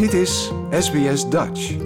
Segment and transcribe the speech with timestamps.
[0.00, 1.76] Dit is SBS Dutch.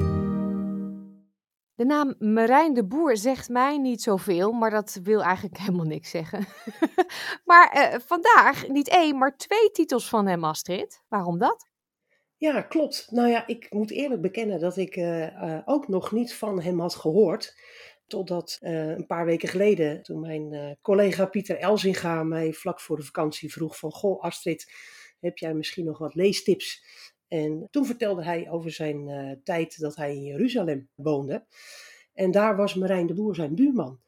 [1.75, 6.11] De naam Marijn de Boer zegt mij niet zoveel, maar dat wil eigenlijk helemaal niks
[6.11, 6.47] zeggen.
[7.51, 11.03] maar eh, vandaag niet één, maar twee titels van hem, Astrid.
[11.09, 11.69] Waarom dat?
[12.37, 13.07] Ja, klopt.
[13.11, 16.81] Nou ja, ik moet eerlijk bekennen dat ik eh, eh, ook nog niet van hem
[16.81, 17.55] had gehoord.
[18.07, 23.03] Totdat uh, een paar weken geleden, toen mijn collega Pieter Elzinga mij vlak voor de
[23.03, 23.93] vakantie vroeg van...
[23.93, 24.73] Goh Astrid,
[25.21, 26.83] heb jij misschien nog wat leestips?
[27.35, 31.45] En toen vertelde hij over zijn tijd dat hij in Jeruzalem woonde.
[32.13, 34.01] En daar was Marijn de Boer zijn buurman.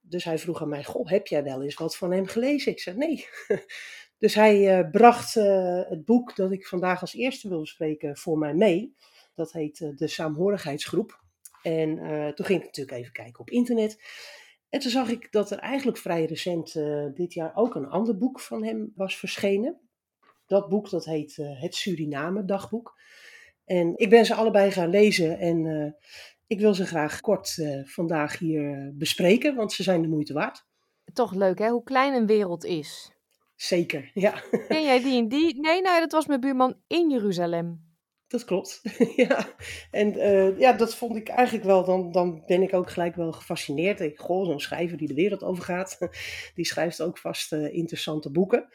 [0.00, 2.72] Dus hij vroeg aan mij, goh, heb jij wel eens wat van hem gelezen?
[2.72, 3.26] Ik zei, nee.
[4.18, 8.38] Dus hij uh, bracht uh, het boek dat ik vandaag als eerste wil bespreken voor
[8.38, 8.94] mij mee.
[9.34, 11.24] Dat heet De Saamhorigheidsgroep.
[11.62, 11.96] En
[12.34, 14.02] toen ging ik natuurlijk even kijken op internet.
[14.68, 16.72] En toen zag ik dat er eigenlijk vrij recent
[17.14, 19.89] dit jaar ook een ander boek van hem was verschenen.
[20.50, 22.98] Dat boek dat heet Het Suriname Dagboek.
[23.64, 25.96] En ik ben ze allebei gaan lezen en
[26.46, 30.66] ik wil ze graag kort vandaag hier bespreken, want ze zijn de moeite waard.
[31.12, 33.12] Toch leuk hè, hoe klein een wereld is.
[33.56, 34.42] Zeker, ja.
[34.68, 35.60] Ken jij die en die?
[35.60, 37.88] Nee, nee, dat was mijn buurman in Jeruzalem.
[38.26, 38.80] Dat klopt,
[39.16, 39.54] ja.
[39.90, 40.14] En
[40.58, 44.00] ja, dat vond ik eigenlijk wel, dan, dan ben ik ook gelijk wel gefascineerd.
[44.00, 45.98] Ik, goh, zo'n schrijver die de wereld overgaat,
[46.54, 48.68] die schrijft ook vast interessante boeken.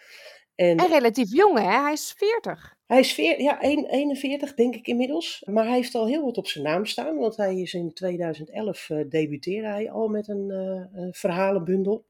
[0.56, 1.81] En, en, relatief jong, hè?
[1.81, 2.75] Hij is 40.
[2.86, 5.44] Hij is veer, ja, 41 denk ik inmiddels.
[5.45, 8.89] Maar hij heeft al heel wat op zijn naam staan, want hij is in 2011
[8.89, 12.06] uh, debuteerde hij al met een verhalenbundel.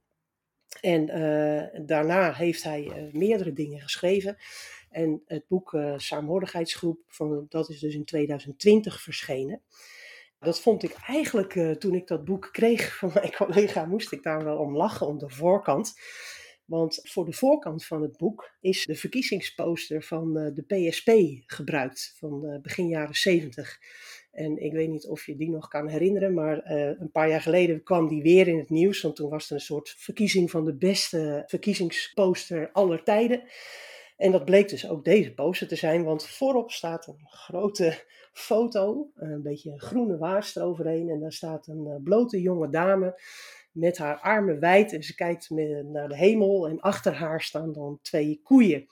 [0.81, 4.37] En uh, daarna heeft hij meerdere dingen geschreven.
[4.89, 9.61] En het boek Saamhorigheidsgroep, van, dat is dus in 2020 verschenen.
[10.39, 14.43] Dat vond ik eigenlijk, toen ik dat boek kreeg van mijn collega, moest ik daar
[14.43, 15.93] wel om lachen, om de voorkant.
[16.65, 21.11] Want voor de voorkant van het boek is de verkiezingsposter van de PSP
[21.45, 23.79] gebruikt, van begin jaren 70.
[24.35, 27.41] En ik weet niet of je die nog kan herinneren, maar uh, een paar jaar
[27.41, 29.01] geleden kwam die weer in het nieuws.
[29.01, 33.43] Want toen was het een soort verkiezing van de beste verkiezingsposter aller tijden.
[34.17, 38.03] En dat bleek dus ook deze poster te zijn, want voorop staat een grote
[38.33, 41.09] foto, een beetje groene waas eroverheen.
[41.09, 43.19] En daar staat een blote jonge dame
[43.75, 46.67] met haar armen wijd en ze kijkt naar de hemel.
[46.67, 48.87] En achter haar staan dan twee koeien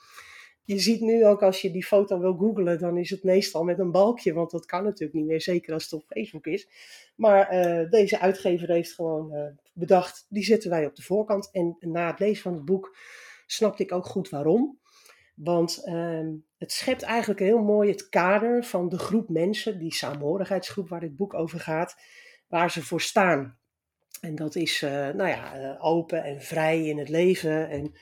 [0.66, 3.80] je ziet nu ook als je die foto wil googlen, dan is het meestal met
[3.80, 6.68] een balkje, want dat kan natuurlijk niet meer, zeker als het op Facebook is.
[7.16, 11.50] Maar uh, deze uitgever heeft gewoon uh, bedacht, die zetten wij op de voorkant.
[11.52, 12.98] En na het lezen van het boek
[13.46, 14.80] snapte ik ook goed waarom.
[15.36, 20.90] Want uh, het schept eigenlijk heel mooi het kader van de groep mensen, die saamhorigheidsgroep
[20.90, 21.96] waar dit boek over gaat,
[22.48, 23.58] waar ze voor staan.
[24.24, 27.94] En dat is, uh, nou ja, open en vrij in het leven en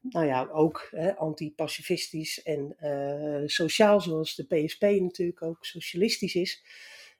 [0.00, 6.64] nou ja, ook hè, antipacifistisch en uh, sociaal, zoals de PSP natuurlijk ook socialistisch is.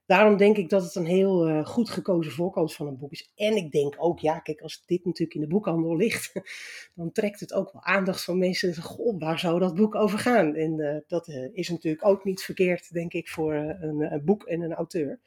[0.06, 3.32] Daarom denk ik dat het een heel goed gekozen voorkant van een boek is.
[3.34, 6.32] En ik denk ook, ja, kijk, als dit natuurlijk in de boekhandel ligt,
[6.94, 8.76] dan trekt het ook wel aandacht van mensen.
[8.76, 10.54] Goh, waar zou dat boek over gaan?
[10.54, 14.74] En dat is natuurlijk ook niet verkeerd, denk ik, voor een, een boek en een
[14.74, 15.20] auteur.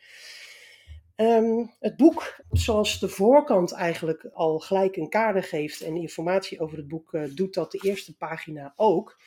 [1.16, 6.78] Um, het boek, zoals de voorkant eigenlijk al gelijk een kader geeft en informatie over
[6.78, 9.19] het boek, uh, doet dat de eerste pagina ook.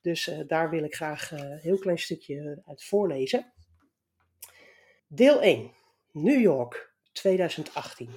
[0.00, 3.52] Dus uh, daar wil ik graag uh, een heel klein stukje uit voorlezen.
[5.06, 5.72] Deel 1,
[6.12, 8.10] New York, 2018.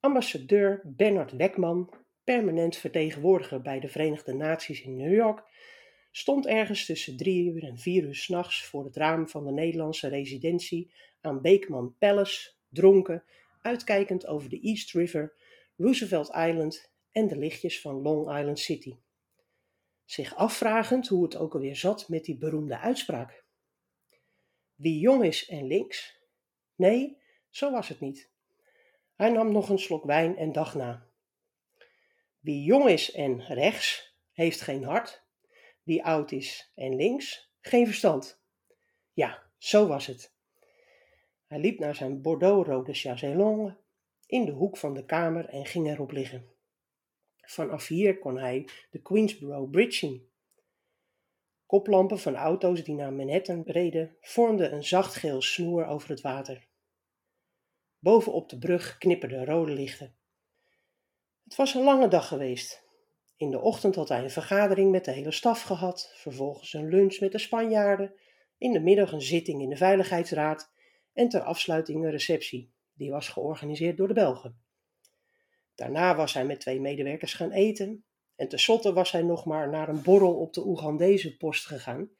[0.00, 1.94] Ambassadeur Bernard Wekman,
[2.24, 5.42] permanent vertegenwoordiger bij de Verenigde Naties in New York,
[6.16, 10.08] stond ergens tussen drie uur en vier uur s'nachts voor het raam van de Nederlandse
[10.08, 13.24] residentie aan Beekman Palace, dronken,
[13.60, 15.34] uitkijkend over de East River,
[15.76, 18.96] Roosevelt Island en de lichtjes van Long Island City.
[20.04, 23.44] Zich afvragend hoe het ook alweer zat met die beroemde uitspraak.
[24.74, 26.20] Wie jong is en links?
[26.74, 27.18] Nee,
[27.50, 28.30] zo was het niet.
[29.14, 31.06] Hij nam nog een slok wijn en dacht na.
[32.38, 35.23] Wie jong is en rechts, heeft geen hart.
[35.84, 38.42] Wie oud is en links, geen verstand.
[39.12, 40.34] Ja, zo was het.
[41.46, 43.76] Hij liep naar zijn bordeauxrode chaiselongue
[44.26, 46.52] in de hoek van de kamer en ging erop liggen.
[47.36, 50.28] Vanaf hier kon hij de Queensboro Bridge zien.
[51.66, 56.66] Koplampen van auto's die naar Manhattan reden vormden een zacht geel snoer over het water.
[57.98, 60.16] Bovenop de brug knipperden rode lichten.
[61.44, 62.83] Het was een lange dag geweest.
[63.36, 67.20] In de ochtend had hij een vergadering met de hele staf gehad, vervolgens een lunch
[67.20, 68.14] met de Spanjaarden,
[68.58, 70.72] in de middag een zitting in de Veiligheidsraad
[71.12, 74.62] en ter afsluiting een receptie, die was georganiseerd door de Belgen.
[75.74, 78.04] Daarna was hij met twee medewerkers gaan eten
[78.36, 82.10] en tenslotte was hij nog maar naar een borrel op de Oegandese post gegaan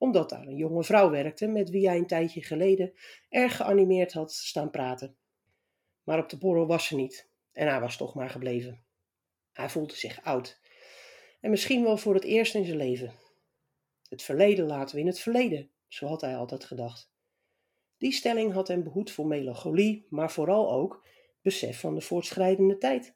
[0.00, 2.92] omdat daar een jonge vrouw werkte met wie hij een tijdje geleden
[3.28, 5.16] erg geanimeerd had staan praten.
[6.02, 8.84] Maar op de borrel was ze niet en hij was toch maar gebleven.
[9.52, 10.60] Hij voelde zich oud
[11.40, 13.14] en misschien wel voor het eerst in zijn leven.
[14.08, 17.10] Het verleden laten we in het verleden, zo had hij altijd gedacht.
[17.98, 21.06] Die stelling had hem behoed voor melancholie, maar vooral ook
[21.42, 23.14] besef van de voortschrijdende tijd.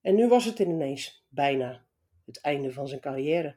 [0.00, 1.86] En nu was het ineens bijna
[2.26, 3.56] het einde van zijn carrière.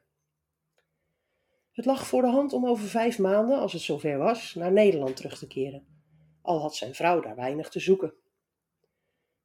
[1.71, 5.15] Het lag voor de hand om over vijf maanden, als het zover was, naar Nederland
[5.15, 5.88] terug te keren,
[6.41, 8.13] al had zijn vrouw daar weinig te zoeken.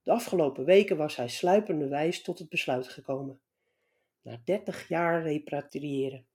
[0.02, 3.40] De afgelopen weken was hij sluipenderwijs tot het besluit gekomen.
[4.22, 6.26] Na dertig jaar repatriëren.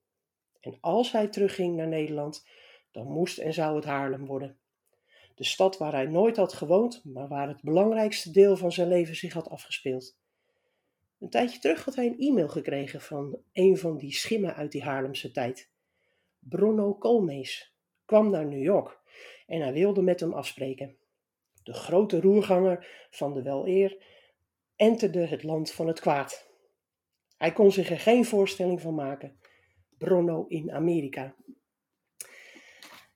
[0.60, 2.46] En als hij terugging naar Nederland,
[2.90, 4.58] dan moest en zou het Haarlem worden.
[5.34, 9.16] De stad waar hij nooit had gewoond, maar waar het belangrijkste deel van zijn leven
[9.16, 10.16] zich had afgespeeld.
[11.18, 14.82] Een tijdje terug had hij een e-mail gekregen van een van die schimmen uit die
[14.82, 15.70] Haarlemse tijd.
[16.38, 17.74] Bruno Koolmees
[18.04, 18.98] kwam naar New York
[19.46, 20.96] en hij wilde met hem afspreken.
[21.68, 24.04] De grote roerganger van de weleer
[24.76, 26.50] enterde het land van het kwaad.
[27.36, 29.38] Hij kon zich er geen voorstelling van maken.
[29.98, 31.34] Bruno in Amerika.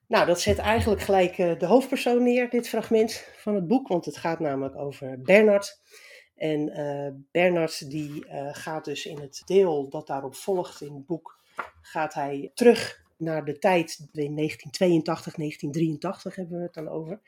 [0.06, 4.04] Nou, dat zet eigenlijk gelijk eh, de hoofdpersoon neer, dit fragment van het boek, want
[4.04, 5.80] het gaat namelijk over Bernard.
[6.34, 11.06] En uh, Bernard die uh, gaat dus in het deel dat daarop volgt in het
[11.06, 11.42] boek,
[11.80, 17.20] gaat hij terug naar de tijd in 1982, 1983 hebben we het dan over.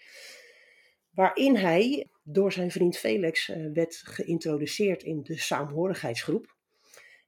[1.15, 6.55] Waarin hij door zijn vriend Felix uh, werd geïntroduceerd in de saamhorigheidsgroep.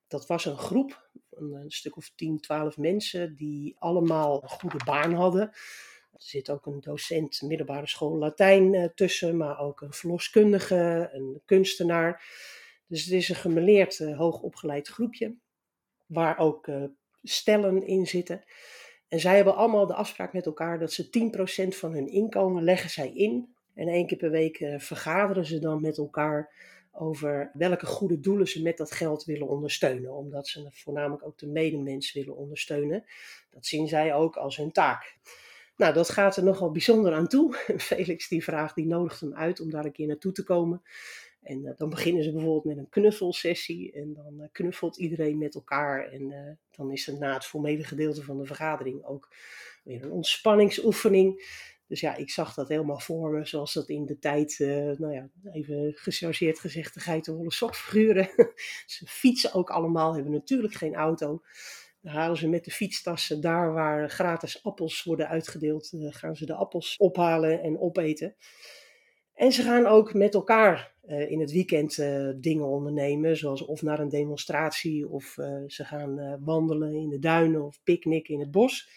[0.08, 4.84] Dat was een groep, een, een stuk of 10, 12 mensen, die allemaal een goede
[4.84, 5.42] baan hadden.
[6.12, 11.42] Er zit ook een docent middelbare school Latijn uh, tussen, maar ook een verloskundige, een
[11.44, 12.24] kunstenaar.
[12.86, 15.36] Dus het is een gemeleerd, uh, hoogopgeleid groepje,
[16.06, 16.68] waar ook
[17.22, 18.44] stellen in zitten.
[19.08, 21.08] En zij hebben allemaal de afspraak met elkaar dat ze
[21.74, 23.55] 10% van hun inkomen leggen zij in.
[23.76, 26.52] En één keer per week uh, vergaderen ze dan met elkaar
[26.92, 30.12] over welke goede doelen ze met dat geld willen ondersteunen.
[30.12, 33.04] Omdat ze voornamelijk ook de medemens willen ondersteunen.
[33.50, 35.16] Dat zien zij ook als hun taak.
[35.76, 37.54] Nou, dat gaat er nogal bijzonder aan toe.
[37.78, 40.82] Felix die vraagt, die nodigt hem uit om daar een keer naartoe te komen.
[41.42, 43.92] En uh, dan beginnen ze bijvoorbeeld met een knuffelsessie.
[43.92, 46.08] En dan uh, knuffelt iedereen met elkaar.
[46.08, 49.28] En dan is er na het formele gedeelte van de vergadering ook
[49.84, 51.44] weer een ontspanningsoefening.
[51.88, 54.56] Dus ja, ik zag dat helemaal voor me, zoals dat in de tijd,
[54.98, 58.28] nou ja, even gechargeerd gezegd, de geitenwolle sokfiguren.
[58.86, 61.42] ze fietsen ook allemaal, hebben natuurlijk geen auto.
[62.00, 66.54] Dan halen ze met de fietstassen daar waar gratis appels worden uitgedeeld, gaan ze de
[66.54, 68.36] appels ophalen en opeten.
[69.34, 71.96] En ze gaan ook met elkaar uh, in het weekend
[72.36, 75.24] dingen ondernemen, zoals of naar een demonstratie, of
[75.66, 78.88] ze gaan wandelen in de duinen of picknicken in het bos.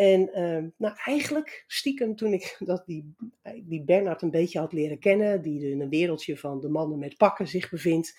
[0.00, 3.14] En ehm, nou, eigenlijk stiekem toen ik dat die,
[3.62, 7.16] die Bernard een beetje had leren kennen, die in een wereldje van de mannen met
[7.16, 8.18] pakken zich bevindt.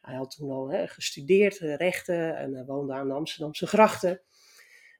[0.00, 4.22] Hij had toen al hè, gestudeerd, rechten, en hij woonde aan de Amsterdamse grachten.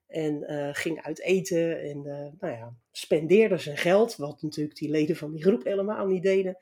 [0.06, 4.90] En uh, ging uit eten en uh, nou ja, spendeerde zijn geld, wat natuurlijk die
[4.90, 6.56] leden van die groep helemaal niet deden.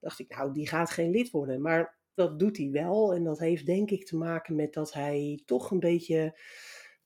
[0.00, 1.60] Dacht ik, nou, die gaat geen lid worden.
[1.60, 3.14] Maar dat doet hij wel.
[3.14, 6.34] En dat heeft denk ik te maken met dat hij toch een beetje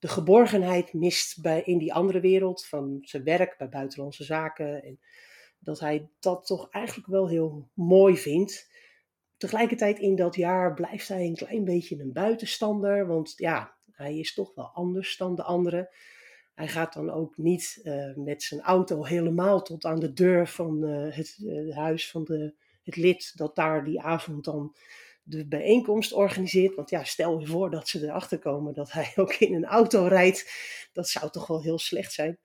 [0.01, 4.83] de geborgenheid mist bij, in die andere wereld van zijn werk bij buitenlandse zaken.
[4.83, 4.99] En
[5.59, 8.69] dat hij dat toch eigenlijk wel heel mooi vindt.
[9.37, 13.07] Tegelijkertijd in dat jaar blijft hij een klein beetje een buitenstander.
[13.07, 15.89] Want ja, hij is toch wel anders dan de anderen.
[16.53, 20.83] Hij gaat dan ook niet uh, met zijn auto helemaal tot aan de deur van
[20.83, 22.53] uh, het uh, huis van de,
[22.83, 24.75] het lid dat daar die avond dan
[25.23, 26.75] de bijeenkomst organiseert.
[26.75, 30.05] Want ja, stel je voor dat ze erachter komen dat hij ook in een auto
[30.05, 30.51] rijdt.
[30.93, 32.37] Dat zou toch wel heel slecht zijn.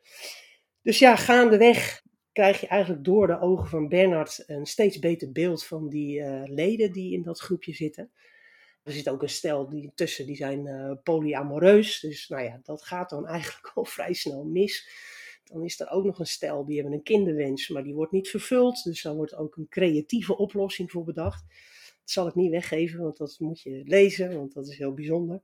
[0.82, 2.02] Dus ja, gaandeweg
[2.32, 6.92] krijg je eigenlijk door de ogen van Bernard een steeds beter beeld van die leden
[6.92, 8.10] die in dat groepje zitten.
[8.86, 12.00] Er zit ook een stel die tussen, die zijn uh, polyamoreus.
[12.00, 14.88] Dus nou ja, dat gaat dan eigenlijk al vrij snel mis.
[15.44, 18.28] Dan is er ook nog een stel, die hebben een kinderwens, maar die wordt niet
[18.28, 18.84] vervuld.
[18.84, 21.44] Dus daar wordt ook een creatieve oplossing voor bedacht.
[22.10, 25.42] Zal ik niet weggeven, want dat moet je lezen, want dat is heel bijzonder.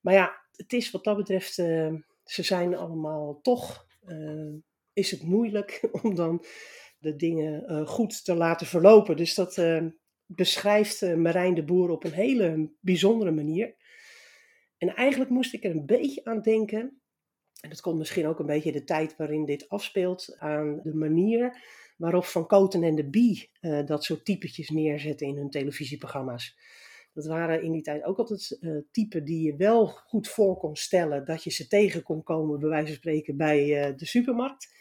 [0.00, 1.94] Maar ja, het is wat dat betreft, uh,
[2.24, 4.54] ze zijn allemaal toch, uh,
[4.92, 6.44] is het moeilijk om dan
[6.98, 9.16] de dingen goed te laten verlopen.
[9.16, 9.56] Dus dat,
[10.26, 13.76] beschrijft Marijn de Boer op een hele bijzondere manier.
[14.78, 17.00] En eigenlijk moest ik er een beetje aan denken,
[17.60, 21.62] en dat komt misschien ook een beetje de tijd waarin dit afspeelt, aan de manier
[21.96, 26.58] waarop Van Koten en de Bie uh, dat soort typetjes neerzetten in hun televisieprogramma's.
[27.12, 30.76] Dat waren in die tijd ook altijd uh, typen die je wel goed voor kon
[30.76, 34.74] stellen dat je ze tegen kon komen, bij wijze van spreken, bij uh, de supermarkt.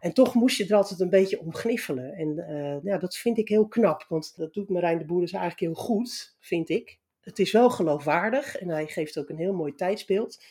[0.00, 2.12] En toch moest je er altijd een beetje om gniffelen.
[2.12, 2.34] En
[2.82, 5.84] ja, dat vind ik heel knap, want dat doet Marijn de Boer dus eigenlijk heel
[5.84, 6.98] goed, vind ik.
[7.20, 10.44] Het is wel geloofwaardig en hij geeft ook een heel mooi tijdsbeeld.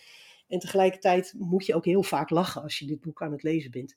[0.48, 3.72] En tegelijkertijd moet je ook heel vaak lachen als je dit boek aan het lezen
[3.72, 3.96] bent.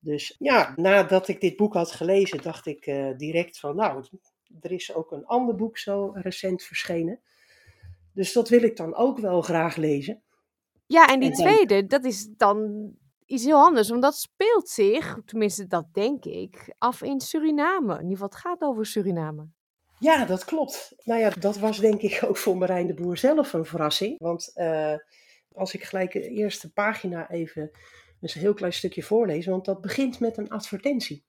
[0.00, 4.04] Dus ja, nadat ik dit boek had gelezen, dacht ik uh, direct van, nou,
[4.60, 7.20] er is ook een ander boek zo recent verschenen.
[8.12, 10.22] Dus dat wil ik dan ook wel graag lezen.
[10.86, 11.46] Ja, en die en dan...
[11.46, 12.90] tweede, dat is dan
[13.26, 17.94] iets heel anders, want dat speelt zich, tenminste dat denk ik, af in Suriname.
[17.94, 19.46] In ieder geval, het gaat over Suriname.
[19.98, 20.94] Ja, dat klopt.
[21.04, 24.18] Nou ja, dat was denk ik ook voor Marijn de Boer zelf een verrassing.
[24.18, 24.94] Want uh,
[25.52, 27.70] als ik gelijk de eerste pagina even
[28.20, 31.26] een heel klein stukje voorlees, want dat begint met een advertentie.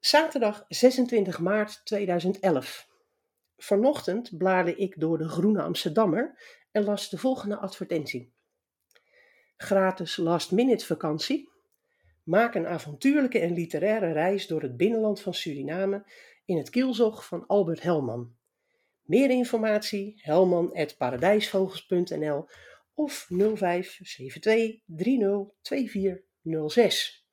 [0.00, 2.88] Zaterdag 26 maart 2011.
[3.56, 6.38] Vanochtend blaarde ik door de Groene Amsterdammer
[6.70, 8.32] en las de volgende advertentie.
[9.56, 11.50] Gratis last-minute vakantie.
[12.22, 16.04] Maak een avontuurlijke en literaire reis door het binnenland van Suriname
[16.44, 18.36] in het kielzog van Albert Helman.
[19.02, 22.46] Meer informatie helman.paradijsvogels.nl
[22.98, 27.26] of 0572 302406.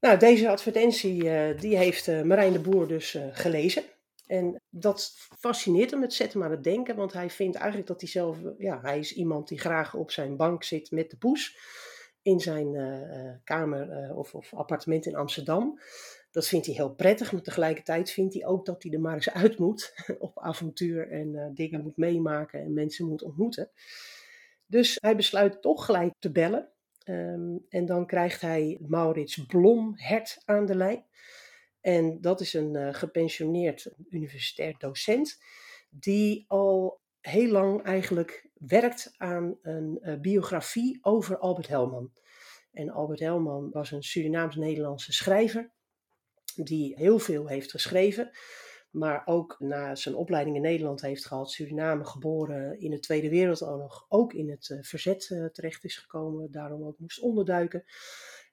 [0.00, 3.82] Nou, deze advertentie uh, die heeft uh, Marijn de Boer dus uh, gelezen.
[4.26, 8.00] En dat fascineert hem, het zet hem aan het denken, want hij vindt eigenlijk dat
[8.00, 11.58] hij zelf, ja, hij is iemand die graag op zijn bank zit met de poes
[12.22, 12.76] in zijn
[13.44, 15.80] kamer of, of appartement in Amsterdam.
[16.30, 19.30] Dat vindt hij heel prettig, maar tegelijkertijd vindt hij ook dat hij er maar eens
[19.30, 23.70] uit moet op avontuur en dingen moet meemaken en mensen moet ontmoeten.
[24.68, 26.72] Dus hij besluit toch gelijk te bellen.
[27.04, 31.04] Um, en dan krijgt hij Maurits Blomhert aan de lijn.
[31.80, 35.42] En dat is een uh, gepensioneerd universitair docent,
[35.90, 42.12] die al heel lang eigenlijk werkt aan een uh, biografie over Albert Helman.
[42.72, 45.70] En Albert Helman was een Surinaams-Nederlandse schrijver,
[46.54, 48.30] die heel veel heeft geschreven
[48.90, 54.06] maar ook na zijn opleiding in Nederland heeft gehad, Suriname geboren in de Tweede Wereldoorlog,
[54.08, 57.84] ook in het uh, verzet uh, terecht is gekomen, daarom ook moest onderduiken.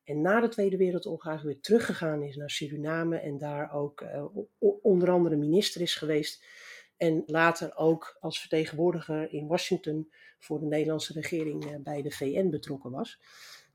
[0.04, 4.26] En na de Tweede Wereldoorlog weer teruggegaan is naar Suriname en daar ook uh,
[4.82, 6.46] onder andere minister is geweest.
[6.98, 12.92] En later ook als vertegenwoordiger in Washington voor de Nederlandse regering bij de VN betrokken
[12.92, 13.20] was.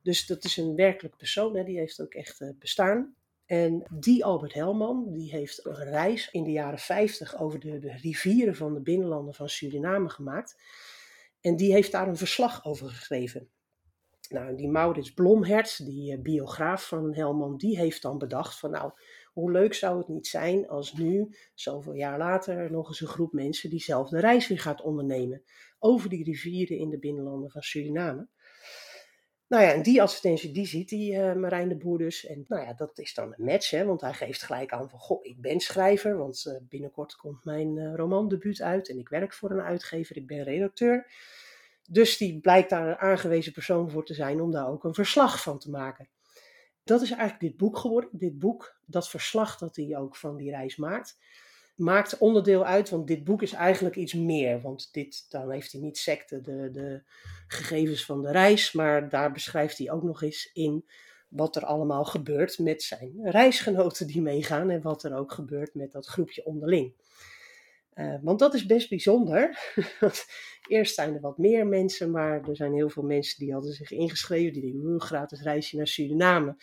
[0.02, 3.14] Dus dat is een werkelijk persoon, hè, die heeft ook echt bestaan.
[3.50, 8.54] En die Albert Helman, die heeft een reis in de jaren 50 over de, rivieren
[8.54, 10.62] van de binnenlanden van Suriname gemaakt.
[11.40, 13.49] En die heeft daar een verslag over geschreven.
[14.28, 18.92] Nou, die Maurits Blomhert, die uh, biograaf van Helman, die heeft dan bedacht van nou,
[19.33, 23.33] hoe leuk zou het niet zijn als nu, zoveel jaar later, nog eens een groep
[23.33, 25.42] mensen diezelfde reis weer gaat ondernemen.
[25.78, 28.28] Over die rivieren in de binnenlanden van Suriname.
[29.50, 32.26] Nou ja, en die advertentie die ziet die uh, Marijn de Boer dus.
[32.26, 34.99] En nou ja, dat is dan een match, hè, want hij geeft gelijk aan van,
[34.99, 39.35] goh, ik ben schrijver, want uh, binnenkort komt mijn uh, romandebuut uit en ik werk
[39.35, 41.12] voor een uitgever, ik ben redacteur.
[41.88, 45.42] Dus die blijkt daar een aangewezen persoon voor te zijn om daar ook een verslag
[45.42, 46.09] van te maken.
[46.85, 50.50] Dat is eigenlijk dit boek geworden, dit boek, dat verslag dat hij ook van die
[50.50, 51.19] reis maakt
[51.81, 54.61] maakt onderdeel uit, want dit boek is eigenlijk iets meer.
[54.61, 57.03] Want dit, dan heeft hij niet secte de, de
[57.47, 60.85] gegevens van de reis, maar daar beschrijft hij ook nog eens in
[61.29, 65.93] wat er allemaal gebeurt met zijn reisgenoten die meegaan en wat er ook gebeurt met
[65.93, 66.93] dat groepje onderling.
[67.95, 69.59] Uh, want dat is best bijzonder.
[70.69, 73.91] Eerst zijn er wat meer mensen, maar er zijn heel veel mensen die hadden zich
[73.91, 74.53] ingeschreven.
[74.53, 76.57] Die denken, gratis reisje naar Suriname.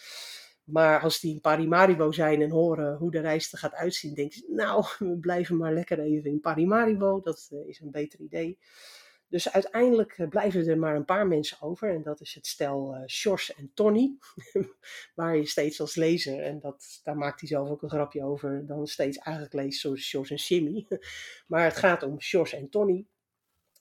[0.68, 4.38] Maar als die in Parimaribo zijn en horen hoe de reis er gaat uitzien, denken
[4.38, 7.22] ze, nou, we blijven maar lekker even in Parimaribo.
[7.22, 8.58] Dat uh, is een beter idee.
[9.28, 11.94] Dus uiteindelijk uh, blijven er maar een paar mensen over.
[11.94, 14.18] En dat is het stel uh, en Tony.
[15.16, 18.66] waar je steeds als lezer, en dat, daar maakt hij zelf ook een grapje over,
[18.66, 20.88] dan steeds eigenlijk leest zoals Sjors en Jimmy.
[21.48, 23.06] maar het gaat om Sjors en Tony.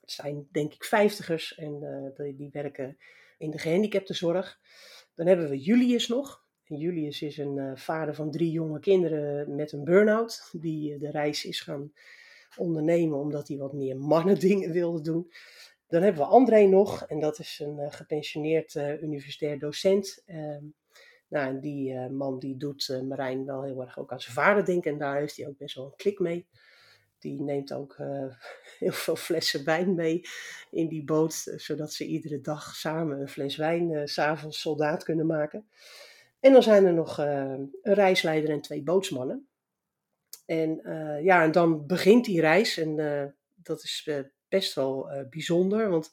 [0.00, 1.80] Het zijn denk ik vijftigers en
[2.16, 2.98] die, die werken
[3.38, 4.60] in de gehandicaptenzorg.
[5.14, 6.44] Dan hebben we Julius nog.
[6.68, 11.10] Julius is een uh, vader van drie jonge kinderen met een burn-out, die uh, de
[11.10, 11.92] reis is gaan
[12.56, 15.32] ondernemen omdat hij wat meer mannendingen wilde doen.
[15.88, 20.22] Dan hebben we André nog, en dat is een uh, gepensioneerd universitair docent.
[20.26, 20.64] Ehm,
[21.28, 24.92] nou, en die man die doet Marijn wel heel erg ook aan zijn vader denken
[24.92, 26.46] en daar heeft hij ook best wel een klik mee.
[27.18, 27.96] Die neemt ook
[28.78, 30.20] heel veel flessen wijn mee
[30.70, 35.26] in die boot, zodat ze iedere dag samen een fles wijn s s'avonds soldaat kunnen
[35.26, 35.66] maken.
[36.46, 39.48] En dan zijn er nog uh, een reisleider en twee bootsmannen.
[40.44, 40.80] En
[41.22, 42.96] ja, en dan begint die reis en
[43.54, 44.10] dat is
[44.48, 46.10] best wel bijzonder, want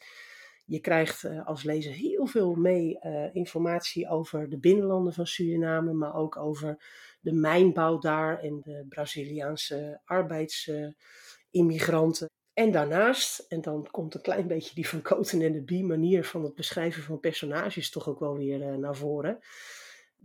[0.66, 3.00] je krijgt als lezer heel veel mee
[3.34, 6.86] informatie over de binnenlanden van Suriname, maar ook over
[7.22, 12.30] de mijnbouw daar en de Braziliaanse arbeidsimmigranten.
[12.54, 16.44] En daarnaast, en dan komt een klein beetje die van Koten en de manier van
[16.44, 19.40] het beschrijven van personages toch ook wel weer uh, naar voren.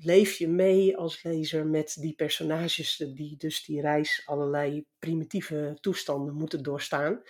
[0.01, 6.35] Leef je mee als lezer met die personages die dus die reis allerlei primitieve toestanden
[6.35, 7.23] moeten doorstaan.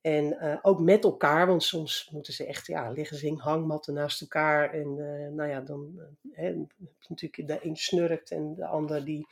[0.00, 4.20] En uh, ook met elkaar, want soms moeten ze echt, ja, liggen ze hangmatten naast
[4.20, 4.72] elkaar.
[4.72, 6.00] En uh, nou ja, dan
[6.30, 9.26] heb je natuurlijk de een snurkt en de ander die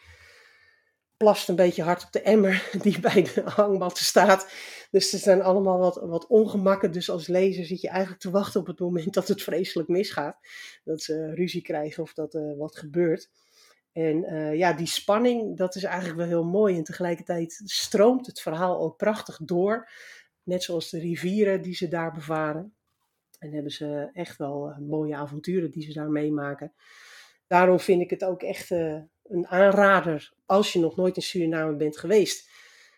[1.17, 4.53] plast een beetje hard op de emmer die bij de hangmatten staat.
[4.91, 6.93] Dus er zijn allemaal wat, wat ongemakken.
[6.93, 10.37] Dus als lezer zit je eigenlijk te wachten op het moment dat het vreselijk misgaat.
[10.85, 13.31] Dat ze ruzie krijgen of dat er wat gebeurt.
[13.93, 14.23] En
[14.57, 16.77] ja, die spanning, dat is eigenlijk wel heel mooi.
[16.77, 19.89] En tegelijkertijd stroomt het verhaal ook prachtig door.
[20.43, 22.75] Net zoals de rivieren die ze daar bevaren.
[23.45, 26.73] En hebben ze echt wel eh, mooie avonturen die ze daar meemaken.
[27.47, 28.71] Daarom vind ik het ook echt
[29.25, 30.33] een aanrader.
[30.47, 32.51] Als je nog nooit in Suriname bent geweest,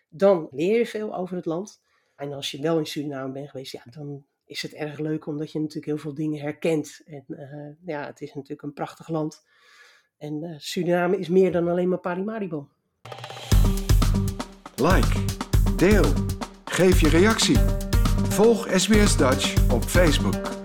[0.09, 1.81] dan leer je veel over het land.
[2.15, 5.51] En als je wel in Suriname bent geweest, ja, dan is het erg leuk omdat
[5.51, 7.01] je natuurlijk heel veel dingen herkent.
[7.05, 9.45] En uh, ja, het is natuurlijk een prachtig land.
[10.17, 12.69] En uh, Suriname is meer dan alleen maar Parimaribo.
[14.75, 15.25] Like,
[15.75, 16.35] deel
[16.77, 17.57] Geef je reactie.
[18.29, 20.56] Volg SBS Dutch op Facebook.